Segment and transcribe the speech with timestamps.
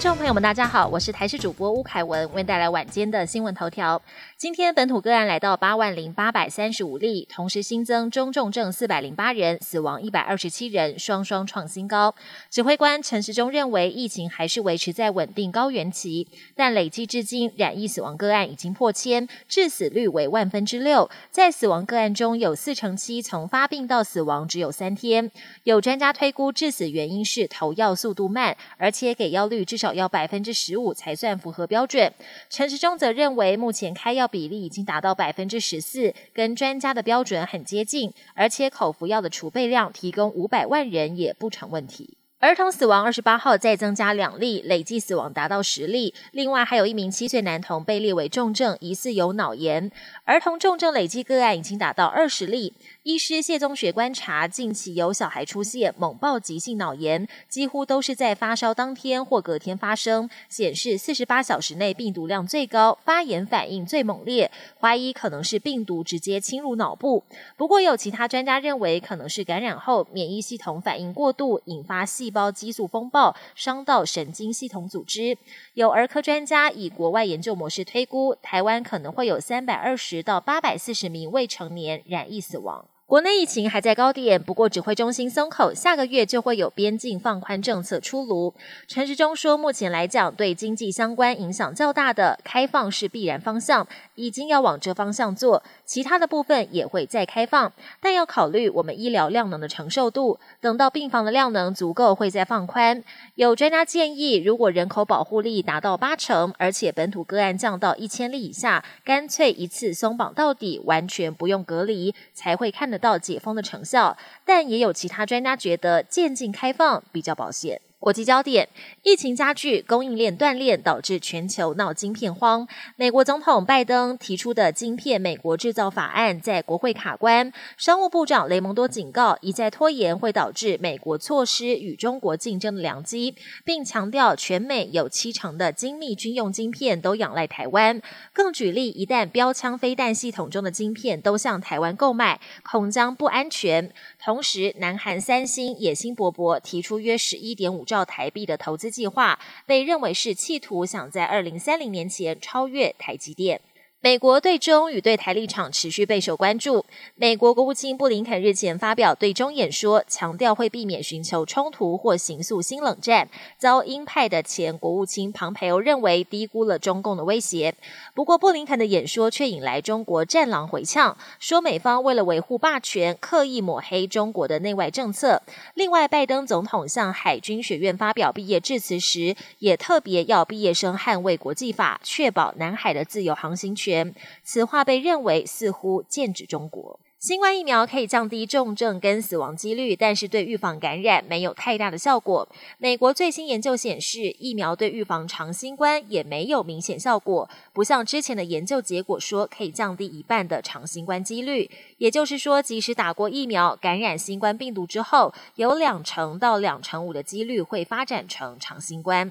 [0.00, 4.00] 众朋友们，大家好，我是台视主播吴凯文，为您带来晚间的新闻头条。
[4.34, 12.14] 今天本土个案来到八万零八百三十五例，同时新增中重症四百零八人，死亡一百二十七人，双双创新高。
[12.48, 16.26] 指挥官陈时中认为，疫情还是维持在稳定高原期，
[16.56, 21.10] 但累计至今染疫死亡个案已经破千，致死率为万分之六。
[21.30, 25.30] 在死亡个案中有四成七从发病到死亡只有三天。
[25.64, 30.10] 有专家推估，致死原因是投药速度慢，而且给药率至少要。
[30.10, 32.12] 百分之十五才算符合标准。
[32.48, 42.18] 陈时中则认为，目前开药比例已经达到百分之十四，跟专家的标准很接近，而且口服药的储备量提供五百万人也不成问题。
[42.40, 46.14] 儿童死亡二十八号再增加两例，累计死亡达到十例。
[46.32, 49.92] 另外还有一名七岁男童被列为重症，疑似有脑炎。
[50.24, 52.72] 儿童重症累计个案已经达到二十例。
[53.02, 67.22] 医师谢宗学观察，近期有小孩出现猛暴急性脑炎，几乎都是在发烧当天或隔天发生，显示四十八小时内病毒量最高，发炎反应最猛烈，怀疑可能是病毒直接侵入脑部。
[67.58, 75.36] 不过有其他专家认为，可能是感染后免疫系统反应过度，引发细细胞激素风暴，伤到神经系统组织。
[75.74, 82.86] 有儿科专家以国外研究模式推估，台湾可能会有三百二十到八百四十名未成年染疫死亡。
[83.10, 88.54] 国内疫情还在高点，不过指挥中心松口，下个月就会有边境放宽政策出炉。
[88.86, 103.02] 陈时中说，目前来讲，对经济相关影响较大的开放是必然方向，已经要往这方向做，其他的部分也会再开放，但要考虑我们医疗量能的承受度，等到病房的量能足够，会再放宽。
[103.34, 112.99] 有专家建议，如果人口保护力达到八成，而且本土个案降到一千例以下，干脆一次松绑到底，完全不用隔离，才会看得。
[113.00, 117.80] 到解封的成效，但也有其他专家觉得渐进开放比较保险。
[118.00, 118.66] 国际焦点：
[119.02, 122.66] 疫情加剧，供应链断裂，导致全球闹晶片荒。
[122.96, 133.34] 美国总统拜登提出的晶片美国制造法案在国会卡关，商务部长雷蒙多警告，一再拖延会导致美国错失与中国竞争的良机，
[133.66, 138.00] 并强调全美有七成的精密军用晶片都仰赖台湾。
[138.32, 143.92] 更举例，一旦标枪飞弹系统中的晶片都向台湾购买，恐将不安全。
[144.24, 147.84] 同时，南韩三星野心勃勃，提出约十一点五。
[147.90, 149.36] 兆台币的投资计划
[149.66, 153.60] 被认为是企图想在二零三零年前超越台积电。
[154.02, 156.86] 美国对中与对台立场持续备受关注。
[157.16, 163.28] 美国国务卿布林肯日前发表对中演说，强调会避免寻求冲突或形塑新冷战。
[163.58, 167.74] 遭鹰派的前国务卿庞培欧认为低估了中共的威胁。
[168.14, 175.42] 不过，布林肯的演说却引来中国战狼回呛，说美方为了维护霸权，刻意抹黑中国的内外政策。
[175.74, 184.14] 另外，拜登总统向海军学院发表毕业致辞时，也特别要毕业生捍卫国际法，确保南海的自由航行权权。
[184.44, 186.98] 此话被认为似乎剑指中国。
[187.18, 192.48] 新冠疫苗可以降低重症跟死亡几率，但是对预防感染没有太大的效果。
[192.78, 201.70] 美国最新研究显示，疫苗对预防长新冠也没有明显效果，不像之前的研究结果说可以降低一半的长新冠几率。
[201.98, 209.30] 也就是说，即使打过疫苗，感染新冠病毒之后，有两成到两成五的几率会发展成长新冠。